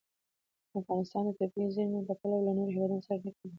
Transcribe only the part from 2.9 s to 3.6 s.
سره اړیکې لري.